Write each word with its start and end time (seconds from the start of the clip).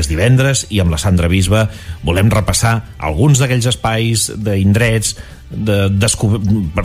És 0.00 0.10
divendres 0.10 0.66
i 0.70 0.80
amb 0.82 0.92
la 0.94 1.00
Sandra 1.00 1.30
Bisba 1.32 1.66
volem 2.04 2.30
repassar 2.32 2.76
alguns 2.98 3.40
d'aquells 3.40 3.68
espais 3.72 4.28
d'indrets 4.36 5.16
de 5.50 5.86
descob 5.90 6.40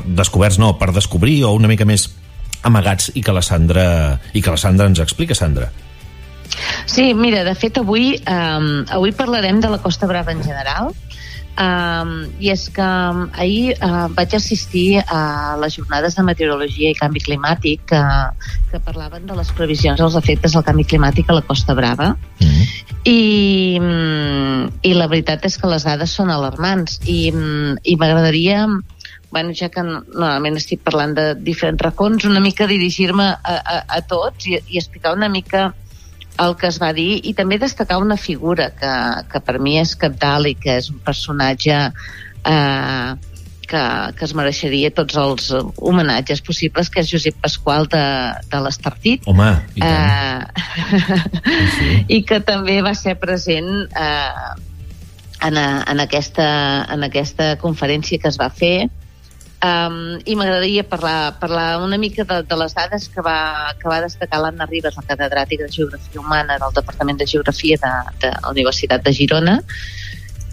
descoberts, 0.06 0.60
no, 0.62 0.76
per 0.78 0.92
descobrir 0.94 1.42
o 1.46 1.54
una 1.58 1.70
mica 1.72 1.88
més 1.88 2.10
amagats 2.64 3.10
i 3.16 3.24
que 3.26 3.34
la 3.34 3.42
Sandra, 3.42 3.86
i 4.34 4.42
que 4.42 4.54
la 4.54 4.60
Sandra 4.62 4.90
ens 4.92 5.02
explica, 5.02 5.36
Sandra. 5.38 5.72
Sí, 6.86 7.14
mira, 7.16 7.46
de 7.48 7.56
fet 7.56 7.80
avui, 7.80 8.14
um, 8.28 8.84
avui 8.92 9.16
parlarem 9.16 9.62
de 9.64 9.72
la 9.72 9.80
Costa 9.82 10.10
Brava 10.10 10.36
en 10.36 10.44
general, 10.44 10.92
Um, 11.60 12.12
I 12.40 12.54
és 12.54 12.62
que 12.72 12.82
um, 12.82 13.26
ahir 13.36 13.74
uh, 13.84 14.08
vaig 14.16 14.34
assistir 14.38 15.02
a 15.04 15.58
les 15.60 15.76
jornades 15.76 16.16
de 16.16 16.24
meteorologia 16.24 16.94
i 16.94 16.98
canvi 16.98 17.20
climàtic 17.26 17.84
que, 17.92 18.00
que 18.72 18.80
parlaven 18.86 19.28
de 19.28 19.36
les 19.36 19.52
previsions 19.58 20.00
dels 20.00 20.16
efectes 20.16 20.56
del 20.56 20.64
canvi 20.66 20.88
climàtic 20.88 21.30
a 21.30 21.38
la 21.38 21.44
Costa 21.46 21.76
Brava. 21.76 22.16
Mm 22.40 22.48
-hmm. 22.48 22.91
I, 23.08 23.78
um, 23.82 24.68
I 24.86 24.94
la 24.94 25.08
veritat 25.10 25.46
és 25.50 25.58
que 25.58 25.70
les 25.70 25.86
dades 25.88 26.14
són 26.14 26.30
alarmants. 26.30 27.00
I, 27.10 27.32
um, 27.34 27.78
i 27.84 27.98
m'agradaria 27.98 28.66
bueno, 29.32 29.54
ja 29.56 29.70
que 29.72 29.82
normalment 29.82 30.60
estic 30.60 30.82
parlant 30.84 31.16
de 31.16 31.30
diferents 31.40 31.82
racons, 31.82 32.26
una 32.28 32.42
mica 32.44 32.68
dirigir-me 32.68 33.30
a, 33.32 33.54
a, 33.56 33.78
a 33.88 34.02
tots 34.04 34.50
i, 34.52 34.58
i 34.68 34.82
explicar 34.82 35.16
una 35.16 35.30
mica 35.32 35.70
el 36.42 36.56
que 36.60 36.68
es 36.68 36.80
va 36.82 36.92
dir 36.96 37.22
i 37.28 37.34
també 37.38 37.58
destacar 37.62 38.00
una 38.04 38.18
figura 38.20 38.70
que, 38.76 38.92
que 39.32 39.42
per 39.46 39.58
mi 39.64 39.78
és 39.80 39.96
capdalt 40.00 40.52
i 40.52 40.56
que 40.60 40.78
és 40.82 40.90
un 40.92 41.00
personatge 41.06 41.78
eh, 41.88 43.10
que, 43.72 43.84
que 44.18 44.28
es 44.28 44.34
mereixeria 44.38 44.92
tots 44.96 45.18
els 45.20 45.50
homenatges 45.78 46.44
possibles, 46.46 46.92
que 46.92 47.04
és 47.04 47.12
Josep 47.12 47.38
Pasqual 47.44 47.88
de, 47.92 48.04
de 48.52 48.64
l'Estartit. 48.66 49.28
Home, 49.32 49.52
i 49.76 49.84
tant. 49.84 50.50
Eh, 50.58 51.22
sí. 51.78 51.92
I 52.18 52.24
que 52.28 52.42
també 52.48 52.82
va 52.86 52.96
ser 52.98 53.16
present 53.22 53.72
eh, 53.88 54.50
en, 55.48 55.58
a, 55.58 55.68
en, 55.88 56.04
aquesta, 56.04 56.48
en 56.92 57.08
aquesta 57.08 57.56
conferència 57.62 58.22
que 58.22 58.32
es 58.32 58.40
va 58.42 58.52
fer 58.54 58.90
Um, 59.62 60.18
I 60.26 60.34
m'agradaria 60.34 60.82
parlar, 60.90 61.36
parlar 61.38 61.84
una 61.86 61.98
mica 62.02 62.24
de, 62.26 62.40
de 62.50 62.56
les 62.58 62.74
dades 62.74 63.04
que 63.14 63.22
va, 63.22 63.70
que 63.78 63.86
va 63.86 64.00
destacar 64.02 64.40
l'Anna 64.42 64.66
Ribas, 64.66 64.96
la 64.98 65.06
catedràtica 65.06 65.68
de 65.68 65.76
Geografia 65.76 66.22
Humana 66.22 66.58
del 66.58 66.74
Departament 66.74 67.20
de 67.20 67.28
Geografia 67.30 67.78
de, 67.84 67.92
de 68.24 68.32
la 68.40 68.56
Universitat 68.56 69.06
de 69.06 69.14
Girona, 69.14 69.60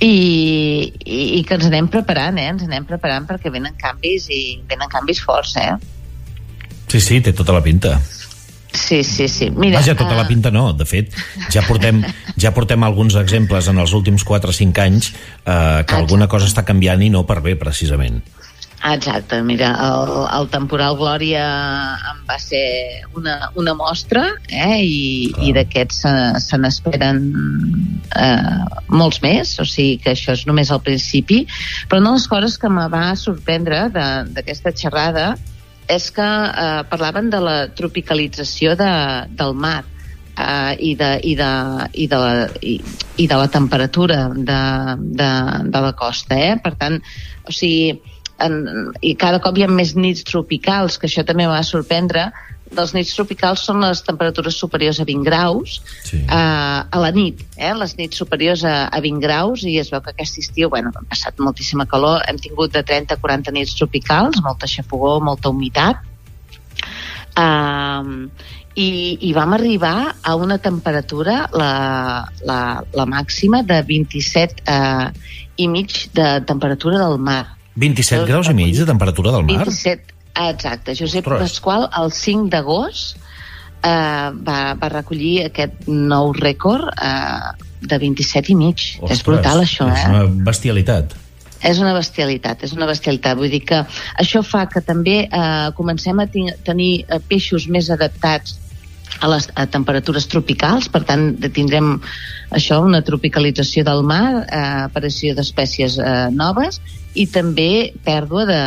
i, 0.00 0.92
i, 1.04 1.20
i 1.38 1.44
que 1.46 1.56
ens 1.58 1.66
anem 1.66 1.88
preparant, 1.90 2.38
eh? 2.38 2.48
Ens 2.52 2.62
anem 2.66 2.86
preparant 2.86 3.26
perquè 3.28 3.50
venen 3.54 3.74
canvis 3.80 4.28
i 4.30 4.42
venen 4.70 4.90
canvis 4.92 5.22
forts, 5.24 5.56
eh? 5.58 5.74
Sí, 6.88 7.00
sí, 7.02 7.20
té 7.20 7.34
tota 7.36 7.56
la 7.56 7.62
pinta. 7.64 7.98
Sí, 8.72 9.02
sí, 9.02 9.26
sí. 9.28 9.50
Mira, 9.50 9.80
Vaja, 9.80 9.96
tota 9.96 10.14
uh... 10.14 10.20
la 10.20 10.26
pinta 10.28 10.52
no. 10.54 10.70
De 10.76 10.86
fet, 10.88 11.12
ja 11.52 11.64
portem, 11.66 12.02
ja 12.40 12.52
portem 12.54 12.84
alguns 12.86 13.18
exemples 13.18 13.68
en 13.68 13.80
els 13.82 13.94
últims 13.96 14.24
4 14.24 14.54
o 14.54 14.54
5 14.54 14.84
anys 14.84 15.10
eh, 15.10 15.14
que 15.44 15.82
Exacte. 15.82 16.02
alguna 16.02 16.28
cosa 16.30 16.48
està 16.48 16.64
canviant 16.68 17.02
i 17.02 17.10
no 17.12 17.24
per 17.26 17.40
bé, 17.44 17.56
precisament. 17.58 18.22
Exacte, 18.78 19.40
mira, 19.42 19.72
el, 19.82 20.12
el 20.38 20.46
temporal 20.52 20.94
Glòria 21.00 21.42
en 22.12 22.20
va 22.28 22.36
ser 22.38 23.02
una, 23.18 23.50
una 23.58 23.74
mostra 23.74 24.28
eh, 24.46 24.78
i, 24.78 25.32
i 25.42 25.50
d'aquests 25.56 26.04
se, 26.04 26.12
se 26.44 26.60
n'esperen 26.62 27.24
eh, 28.16 28.64
molts 28.88 29.20
més, 29.24 29.54
o 29.60 29.66
sigui 29.68 29.98
que 30.02 30.14
això 30.14 30.34
és 30.36 30.46
només 30.48 30.72
el 30.74 30.82
principi, 30.84 31.44
però 31.88 32.00
una 32.00 32.14
de 32.14 32.20
les 32.20 32.28
coses 32.30 32.58
que 32.60 32.70
me 32.72 32.88
va 32.92 33.04
sorprendre 33.16 33.86
d'aquesta 33.92 34.72
xerrada 34.76 35.30
és 35.88 36.10
que 36.12 36.24
eh, 36.24 36.82
parlaven 36.90 37.30
de 37.32 37.40
la 37.40 37.58
tropicalització 37.76 38.74
de, 38.76 38.92
del 39.38 39.54
mar 39.56 39.82
eh, 40.36 40.74
i, 40.78 40.94
de, 40.98 41.14
i, 41.24 41.34
de, 41.38 41.52
i, 41.94 42.06
de 42.10 42.20
la, 42.20 42.46
i, 42.60 42.76
i 43.16 43.26
de 43.30 43.40
la 43.40 43.48
temperatura 43.48 44.28
de, 44.36 44.60
de, 45.00 45.32
de 45.72 45.82
la 45.86 45.94
costa. 45.96 46.36
Eh? 46.36 46.54
Per 46.62 46.74
tant, 46.80 47.00
o 47.48 47.54
sigui, 47.54 47.96
en, 48.44 48.60
i 49.02 49.14
cada 49.18 49.40
cop 49.42 49.58
hi 49.58 49.64
ha 49.66 49.72
més 49.72 49.96
nits 49.96 50.26
tropicals, 50.28 51.00
que 51.00 51.08
això 51.08 51.24
també 51.26 51.48
va 51.50 51.62
sorprendre, 51.66 52.28
dels 52.74 52.94
nits 52.96 53.14
tropicals 53.16 53.64
són 53.68 53.82
les 53.84 54.02
temperatures 54.06 54.58
superiors 54.60 55.00
a 55.00 55.06
20 55.08 55.24
graus 55.26 55.78
sí. 56.04 56.20
eh, 56.22 56.80
a 56.82 57.00
la 57.02 57.10
nit, 57.14 57.42
eh? 57.56 57.72
les 57.76 57.96
nits 57.98 58.20
superiors 58.20 58.64
a, 58.64 58.76
a 58.88 59.00
20 59.04 59.24
graus 59.24 59.64
i 59.68 59.78
es 59.80 59.92
veu 59.92 60.02
que 60.04 60.14
aquest 60.14 60.40
estiu, 60.42 60.70
bueno, 60.72 60.92
ha 60.94 61.04
passat 61.08 61.40
moltíssima 61.42 61.88
calor, 61.90 62.22
hem 62.28 62.40
tingut 62.42 62.74
de 62.74 62.84
30 62.84 63.16
a 63.16 63.22
40 63.22 63.54
nits 63.56 63.74
tropicals, 63.78 64.42
molta 64.44 64.70
xafogó, 64.70 65.18
molta 65.24 65.52
humitat 65.52 66.04
um, 67.38 68.28
i, 68.78 68.88
i 69.26 69.32
vam 69.34 69.54
arribar 69.56 70.14
a 70.22 70.34
una 70.38 70.58
temperatura 70.62 71.46
la, 71.52 71.72
la, 72.46 72.60
la 72.94 73.06
màxima 73.08 73.62
de 73.66 73.80
27 73.86 74.62
uh, 74.66 75.08
i 75.58 75.66
mig 75.70 76.04
de 76.14 76.28
temperatura 76.46 77.00
del 77.02 77.18
mar 77.18 77.44
27 77.78 78.26
graus 78.26 78.50
i 78.50 78.54
mig 78.58 78.74
de 78.76 78.86
temperatura 78.86 79.32
del 79.34 79.46
mar? 79.46 79.64
27, 79.66 80.17
exacte. 80.50 80.94
Josep 80.94 81.26
Ostres. 81.26 81.54
Pasqual, 81.54 81.88
el 82.00 82.12
5 82.14 82.50
d'agost, 82.52 83.16
eh, 83.82 84.28
va, 84.48 84.58
va 84.78 84.90
recollir 84.92 85.48
aquest 85.48 85.88
nou 85.88 86.32
rècord 86.36 86.90
eh, 86.94 87.64
de 87.80 87.98
27 87.98 88.52
i 88.52 88.58
mig. 88.58 88.84
Ostres, 88.98 89.18
és 89.18 89.24
brutal, 89.26 89.64
això, 89.64 89.88
eh? 89.90 89.98
És 89.98 90.12
una 90.12 90.44
bestialitat. 90.50 91.16
És 91.68 91.80
una 91.82 91.92
bestialitat, 91.96 92.62
és 92.62 92.72
una 92.76 92.86
bestialitat. 92.86 93.38
Vull 93.38 93.50
dir 93.50 93.64
que 93.66 93.82
això 94.22 94.44
fa 94.46 94.66
que 94.70 94.82
també 94.84 95.20
eh, 95.26 95.68
comencem 95.78 96.22
a 96.22 96.28
tenir 96.30 96.92
eh, 97.02 97.20
peixos 97.30 97.66
més 97.66 97.90
adaptats 97.90 98.58
a 99.18 99.28
les 99.32 99.48
a 99.58 99.64
temperatures 99.66 100.28
tropicals, 100.30 100.86
per 100.92 101.02
tant 101.08 101.32
tindrem 101.54 101.96
això, 102.54 102.78
una 102.84 103.00
tropicalització 103.02 103.82
del 103.88 104.04
mar, 104.06 104.44
eh, 104.44 104.62
aparició 104.86 105.34
d'espècies 105.34 105.98
eh, 105.98 106.14
noves 106.30 106.78
i 107.18 107.26
també 107.26 107.90
pèrdua 108.06 108.46
de 108.46 108.62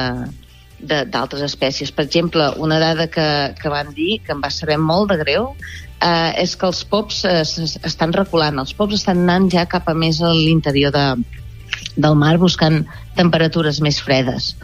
d'altres 0.81 1.43
espècies. 1.45 1.91
Per 1.93 2.05
exemple, 2.05 2.49
una 2.57 2.79
dada 2.81 3.07
que, 3.07 3.27
que 3.59 3.71
van 3.71 3.93
dir, 3.97 4.19
que 4.25 4.35
em 4.35 4.41
va 4.43 4.51
saber 4.53 4.79
molt 4.81 5.11
de 5.11 5.19
greu, 5.21 5.51
eh, 5.99 6.31
és 6.41 6.55
que 6.55 6.67
els 6.69 6.83
pops 6.83 7.23
eh, 7.29 7.43
estan 7.87 8.13
reculant. 8.17 8.59
Els 8.59 8.73
pops 8.77 8.99
estan 8.99 9.23
anant 9.25 9.49
ja 9.53 9.67
cap 9.69 9.89
a 9.89 9.95
més 9.97 10.21
a 10.21 10.33
l'interior 10.33 10.93
de, 10.95 11.07
del 11.95 12.15
mar 12.19 12.37
buscant 12.41 12.83
temperatures 13.17 13.81
més 13.83 13.99
fredes 14.01 14.55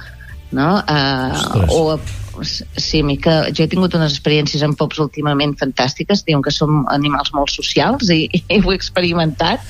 no? 0.51 0.83
Uh, 0.88 1.66
o 1.69 2.00
sí, 2.43 3.01
mica, 3.03 3.47
jo 3.55 3.65
he 3.65 3.69
tingut 3.71 3.95
unes 3.97 4.13
experiències 4.13 4.63
amb 4.65 4.77
pops 4.79 4.99
últimament 5.03 5.55
fantàstiques, 5.59 6.23
diuen 6.27 6.43
que 6.45 6.53
som 6.53 6.83
animals 6.93 7.33
molt 7.35 7.51
socials 7.53 8.11
i, 8.13 8.25
i 8.53 8.59
ho 8.61 8.73
he 8.73 8.77
experimentat. 8.77 9.63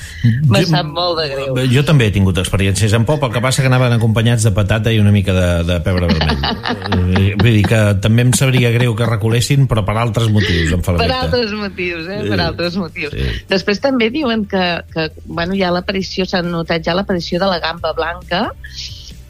M'ha 0.49 0.63
sap 0.67 0.89
molt 0.91 1.21
de 1.21 1.27
greu. 1.33 1.61
jo 1.71 1.83
també 1.87 2.09
he 2.09 2.15
tingut 2.15 2.39
experiències 2.41 2.93
amb 2.97 3.07
pop 3.09 3.23
el 3.27 3.33
que 3.33 3.43
passa 3.43 3.63
que 3.63 3.71
anaven 3.71 3.97
acompanyats 3.97 4.47
de 4.47 4.53
patata 4.55 4.93
i 4.93 5.01
una 5.01 5.13
mica 5.15 5.35
de, 5.35 5.49
de 5.67 5.79
pebre 5.85 6.11
vermell. 6.11 6.45
Eh, 6.97 7.33
vull 7.39 7.55
dir 7.55 7.63
que 7.67 7.79
també 8.01 8.23
em 8.25 8.31
sabria 8.35 8.69
greu 8.73 8.93
que 8.97 9.05
reculessin 9.07 9.67
però 9.69 9.83
per 9.85 9.95
altres 9.99 10.27
motius 10.33 10.73
em 10.75 10.81
per 10.83 11.07
altres 11.13 11.53
motius, 11.55 12.07
eh? 12.11 12.19
per 12.27 12.39
altres 12.43 12.77
motius. 12.79 13.13
sí. 13.13 13.43
després 13.49 13.81
també 13.83 14.09
diuen 14.13 14.45
que, 14.49 14.63
que 14.93 15.09
bueno, 15.25 15.55
ja 15.59 15.71
l'aparició 15.73 16.25
s'ha 16.27 16.43
notat 16.45 16.85
ja 16.87 16.95
l'aparició 16.97 17.39
de 17.41 17.49
la 17.49 17.59
gamba 17.63 17.93
blanca 17.97 18.47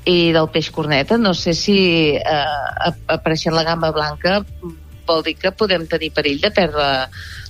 i 0.07 0.31
del 0.35 0.47
peix 0.53 0.71
corneta. 0.71 1.17
No 1.19 1.33
sé 1.35 1.53
si 1.57 1.79
eh, 2.15 2.91
apareixent 3.11 3.55
la 3.55 3.65
gamba 3.67 3.91
blanca 3.95 4.41
vol 5.07 5.23
dir 5.23 5.37
que 5.39 5.53
podem 5.55 5.85
tenir 5.87 6.11
perill 6.15 6.41
de 6.43 6.51
perdre 6.51 6.87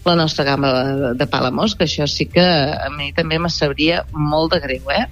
la 0.06 0.16
nostra 0.16 0.46
gamba 0.48 1.14
de 1.18 1.28
palamós, 1.28 1.76
que 1.76 1.88
això 1.88 2.06
sí 2.08 2.28
que 2.30 2.44
a 2.46 2.90
mi 2.94 3.12
també 3.18 3.40
me 3.42 3.50
sabria 3.52 4.04
molt 4.14 4.54
de 4.54 4.62
greu, 4.64 4.92
eh? 4.94 5.08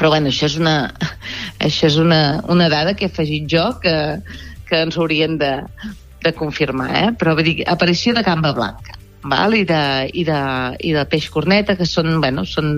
Però 0.00 0.08
bueno, 0.10 0.32
això 0.32 0.48
és 0.48 0.56
una, 0.58 0.76
això 1.66 1.90
és 1.90 1.98
una, 2.00 2.40
una 2.48 2.70
dada 2.72 2.96
que 2.96 3.06
he 3.06 3.12
afegit 3.12 3.46
jo 3.52 3.66
que, 3.82 3.94
que 4.66 4.82
ens 4.86 4.96
haurien 4.98 5.36
de, 5.38 5.52
de 6.24 6.32
confirmar, 6.34 6.90
eh? 6.96 7.06
Però 7.20 7.36
vull 7.36 7.46
dir, 7.46 7.68
aparició 7.68 8.16
de 8.16 8.24
gamba 8.26 8.54
blanca, 8.56 8.96
val? 9.22 9.54
I, 9.54 9.66
de, 9.68 9.82
i, 10.10 10.24
de, 10.26 10.42
i 10.80 10.96
de 10.96 11.06
peix 11.12 11.30
corneta, 11.30 11.76
que 11.78 11.86
són, 11.86 12.16
bueno, 12.24 12.48
són 12.48 12.74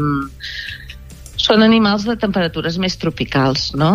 són 1.43 1.65
animals 1.67 2.07
de 2.07 2.17
temperatures 2.21 2.79
més 2.79 2.97
tropicals, 3.01 3.73
no? 3.79 3.93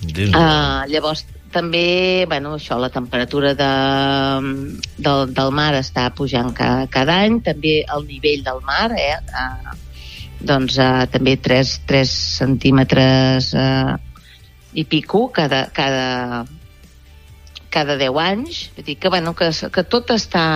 Uh, 0.00 0.86
llavors, 0.88 1.26
també, 1.52 2.24
bueno, 2.30 2.54
això, 2.56 2.78
la 2.80 2.92
temperatura 2.94 3.52
de, 3.58 3.70
del, 5.02 5.32
del 5.34 5.50
mar 5.52 5.72
està 5.76 6.06
pujant 6.14 6.52
cada, 6.56 6.86
cada 6.92 7.18
any, 7.26 7.40
també 7.44 7.80
el 7.82 8.06
nivell 8.06 8.44
del 8.46 8.62
mar, 8.66 8.88
eh? 8.94 9.16
Uh, 9.34 9.74
doncs 10.40 10.78
uh, 10.80 11.04
també 11.12 11.36
3, 11.36 11.74
3 11.90 12.14
centímetres 12.38 13.50
uh, 13.58 13.98
i 14.72 14.86
pico 14.88 15.26
cada, 15.34 15.66
cada, 15.74 16.46
cada 17.68 17.98
10 18.00 18.22
anys. 18.24 18.62
Vull 18.76 18.86
dir 18.86 18.96
que, 19.02 19.12
bueno, 19.12 19.34
que, 19.36 19.50
que 19.50 19.84
tot 19.84 20.14
està 20.14 20.46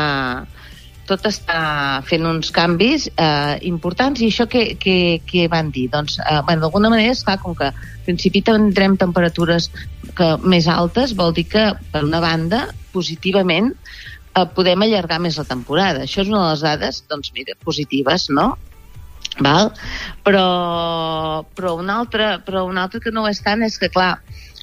tot 1.09 1.27
està 1.29 2.03
fent 2.09 2.25
uns 2.29 2.51
canvis 2.55 3.09
eh, 3.13 3.57
importants 3.69 4.23
i 4.23 4.31
això 4.33 4.47
què, 4.51 4.65
què, 4.81 4.97
què 5.29 5.47
van 5.53 5.71
dir? 5.75 5.89
Doncs, 5.93 6.19
eh, 6.23 6.41
bueno, 6.47 6.65
d'alguna 6.65 6.91
manera, 6.93 7.13
esclar, 7.15 7.39
com 7.43 7.57
que 7.59 7.71
al 7.71 8.05
principi 8.07 8.43
tindrem 8.45 8.97
temperatures 9.01 9.71
que, 10.17 10.35
més 10.45 10.69
altes, 10.71 11.15
vol 11.19 11.35
dir 11.37 11.47
que, 11.53 11.67
per 11.93 12.05
una 12.07 12.23
banda, 12.25 12.67
positivament, 12.95 13.73
eh, 14.35 14.47
podem 14.57 14.87
allargar 14.87 15.21
més 15.23 15.39
la 15.41 15.49
temporada. 15.49 16.05
Això 16.05 16.23
és 16.23 16.31
una 16.33 16.45
de 16.45 16.53
les 16.53 16.65
dades, 16.69 17.03
doncs 17.11 17.35
mira, 17.37 17.59
positives, 17.65 18.29
no? 18.31 18.55
Val? 19.43 19.73
Però, 20.23 20.47
però, 21.59 21.75
un 21.81 21.91
altre, 21.91 22.39
però 22.47 22.65
un 22.69 22.79
altre 22.79 23.01
que 23.03 23.13
no 23.15 23.27
és 23.29 23.43
tant 23.43 23.65
és 23.67 23.79
que, 23.83 23.91
clar, 23.91 24.13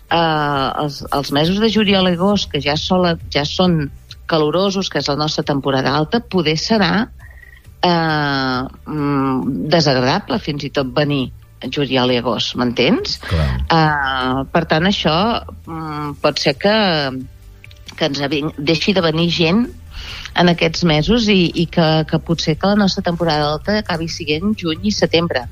eh, 0.08 0.68
els, 0.84 1.02
els 1.12 1.32
mesos 1.36 1.60
de 1.60 1.72
juliol 1.72 2.10
i 2.10 2.16
agost, 2.16 2.50
que 2.52 2.62
ja, 2.64 2.78
sola, 2.80 3.18
ja 3.34 3.44
són 3.48 3.84
calorosos, 4.32 4.90
que 4.90 5.02
és 5.02 5.10
la 5.12 5.18
nostra 5.20 5.44
temporada 5.48 5.94
alta, 5.98 6.22
poder 6.24 6.56
serà 6.60 6.94
eh, 7.84 8.62
mm, 8.96 9.68
desagradable 9.74 10.40
fins 10.40 10.66
i 10.68 10.72
tot 10.74 10.96
venir 10.96 11.28
juliol 11.70 12.14
i 12.14 12.18
agost, 12.18 12.56
m'entens? 12.58 13.20
Uh, 13.70 14.42
per 14.50 14.64
tant, 14.70 14.88
això 14.90 15.14
um, 15.68 16.16
pot 16.22 16.40
ser 16.42 16.56
que, 16.58 16.74
que 17.98 18.10
ens 18.10 18.24
deixi 18.58 18.96
de 18.98 19.04
venir 19.06 19.30
gent 19.36 19.68
en 20.42 20.50
aquests 20.50 20.86
mesos 20.88 21.28
i, 21.30 21.52
i 21.62 21.68
que, 21.70 21.88
que 22.10 22.22
potser 22.26 22.56
que 22.58 22.72
la 22.72 22.80
nostra 22.80 23.04
temporada 23.06 23.52
alta 23.52 23.78
acabi 23.82 24.10
siguent 24.10 24.56
juny 24.58 24.88
i 24.90 24.96
setembre 24.96 25.46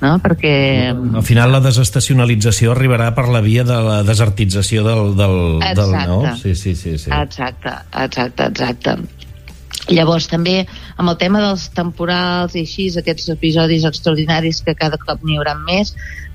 no? 0.00 0.16
perquè... 0.22 0.54
Al 0.92 1.24
final 1.26 1.52
la 1.54 1.60
desestacionalització 1.64 2.74
arribarà 2.74 3.12
per 3.16 3.28
la 3.32 3.42
via 3.44 3.64
de 3.66 3.78
la 3.84 4.00
desertització 4.06 4.84
del, 4.86 5.14
del, 5.18 5.36
exacte. 5.60 5.84
del 5.84 6.10
no? 6.10 6.36
Sí, 6.40 6.54
sí, 6.54 6.74
sí, 6.74 6.96
sí. 6.98 7.10
Exacte, 7.12 7.74
exacte, 8.04 8.50
exacte. 8.50 8.98
Llavors, 9.92 10.26
també, 10.26 10.64
amb 10.96 11.12
el 11.12 11.18
tema 11.20 11.42
dels 11.44 11.68
temporals 11.76 12.56
i 12.56 12.64
així, 12.64 12.88
aquests 12.96 13.28
episodis 13.34 13.84
extraordinaris 13.88 14.62
que 14.64 14.76
cada 14.78 14.98
cop 15.00 15.24
n'hi 15.24 15.36
haurà 15.38 15.56
més, 15.66 15.94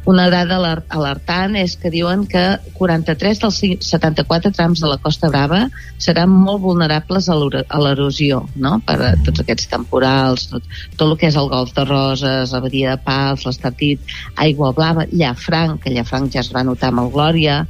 una 0.10 0.32
dada 0.34 0.58
alertant 0.90 1.54
és 1.60 1.76
que 1.78 1.92
diuen 1.94 2.24
que 2.30 2.42
43 2.74 3.42
dels 3.44 3.60
74 3.86 4.50
trams 4.56 4.82
de 4.82 4.90
la 4.90 4.98
Costa 4.98 5.30
Brava 5.30 5.68
seran 6.02 6.32
molt 6.34 6.64
vulnerables 6.64 7.30
a 7.30 7.38
l'erosió, 7.38 8.42
no?, 8.56 8.80
per 8.88 8.98
a 8.98 9.12
tots 9.28 9.44
aquests 9.44 9.70
temporals, 9.70 10.48
tot, 10.50 10.66
tot 10.96 11.06
el 11.06 11.16
que 11.22 11.30
és 11.30 11.38
el 11.38 11.52
Golf 11.54 11.76
de 11.78 11.86
Roses, 11.86 12.56
la 12.56 12.64
Badia 12.66 12.96
de 12.96 13.04
Pals, 13.06 13.46
l'Estatit, 13.46 14.02
Aigua 14.42 14.74
Blava, 14.74 15.06
Llafranc, 15.14 15.84
que 15.84 15.94
Llafranc 15.94 16.34
ja 16.34 16.42
es 16.42 16.50
va 16.54 16.66
notar 16.66 16.90
amb 16.90 17.06
el 17.06 17.14
Glòria, 17.14 17.62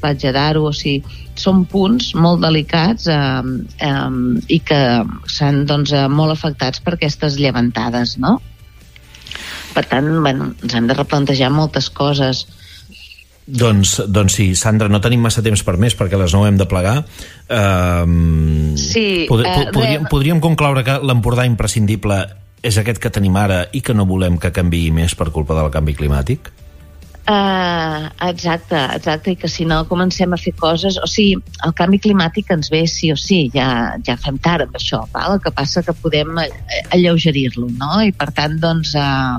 Platja 0.00 0.32
d'Aro, 0.34 0.66
o 0.70 0.72
sigui, 0.76 1.02
són 1.40 1.64
punts 1.70 2.12
molt 2.18 2.42
delicats 2.44 3.08
eh, 3.10 3.18
eh, 3.86 3.98
i 4.48 4.60
que 4.66 4.80
s'han 5.30 5.64
doncs, 5.68 5.94
eh, 5.96 6.06
molt 6.08 6.34
afectats 6.34 6.82
per 6.84 6.96
aquestes 6.96 7.38
llevantades, 7.40 8.16
no? 8.20 8.38
Per 9.74 9.84
tant, 9.86 10.08
bueno, 10.24 10.50
ens 10.62 10.74
hem 10.74 10.88
de 10.90 10.96
replantejar 10.96 11.52
moltes 11.54 11.88
coses. 11.94 12.46
Doncs, 13.50 13.96
doncs 14.10 14.36
sí, 14.38 14.50
Sandra, 14.58 14.90
no 14.90 15.00
tenim 15.02 15.22
massa 15.24 15.42
temps 15.42 15.62
per 15.66 15.76
més 15.80 15.96
perquè 15.98 16.18
les 16.18 16.34
9 16.34 16.50
hem 16.50 16.58
de 16.58 16.66
plegar. 16.70 17.00
Uh, 17.50 18.76
sí, 18.78 19.26
pod 19.30 19.42
uh, 19.42 19.70
podríem, 19.74 20.06
podríem 20.10 20.42
concloure 20.42 20.84
que 20.86 21.00
l'Empordà 21.02 21.46
imprescindible 21.48 22.20
és 22.62 22.76
aquest 22.78 23.00
que 23.02 23.12
tenim 23.12 23.36
ara 23.40 23.64
i 23.72 23.80
que 23.82 23.96
no 23.96 24.06
volem 24.06 24.36
que 24.38 24.52
canvi 24.54 24.88
més 24.94 25.16
per 25.18 25.30
culpa 25.34 25.56
del 25.58 25.70
canvi 25.72 25.96
climàtic? 25.98 26.52
Uh, 27.30 28.08
exacte, 28.26 28.74
exacte, 28.96 29.30
i 29.30 29.36
que 29.38 29.46
si 29.46 29.62
no 29.68 29.84
comencem 29.86 30.32
a 30.34 30.38
fer 30.40 30.50
coses... 30.58 30.96
O 30.98 31.06
sigui, 31.06 31.36
el 31.66 31.74
canvi 31.78 32.00
climàtic 32.02 32.48
ens 32.50 32.72
ve 32.72 32.80
sí 32.90 33.12
o 33.14 33.18
sí, 33.20 33.44
ja, 33.54 33.68
ja 34.06 34.16
fem 34.18 34.40
tard 34.42 34.66
amb 34.66 34.74
això, 34.74 35.04
val? 35.12 35.36
el 35.36 35.44
que 35.44 35.52
passa 35.54 35.84
que 35.86 35.94
podem 36.02 36.40
alleugerir-lo, 36.40 37.68
no? 37.78 37.92
I 38.02 38.10
per 38.16 38.32
tant, 38.34 38.56
doncs, 38.64 38.96
uh, 38.98 39.38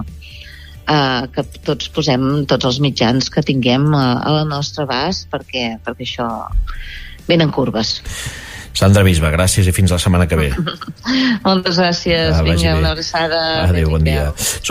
uh, 0.85 1.27
que 1.35 1.43
tots 1.67 1.91
posem 1.91 2.45
tots 2.47 2.69
els 2.69 2.79
mitjans 2.85 3.27
que 3.33 3.43
tinguem 3.43 3.89
a, 3.91 4.05
a 4.21 4.37
la 4.39 4.45
nostra 4.47 4.87
abast 4.87 5.27
perquè, 5.33 5.73
perquè 5.83 6.07
això 6.07 6.29
venen 7.27 7.51
curves. 7.51 7.97
Sandra 8.77 9.03
Bisba, 9.03 9.33
gràcies 9.33 9.67
i 9.67 9.73
fins 9.75 9.91
la 9.91 9.99
setmana 9.99 10.29
que 10.31 10.37
ve. 10.39 10.49
Moltes 11.47 11.75
gràcies. 11.75 12.31
Ah, 12.37 12.43
Vinga, 12.45 12.77
una 12.79 12.93
abraçada. 12.95 13.41
Adéu, 13.65 13.91
bon 13.91 14.05
dia. 14.05 14.29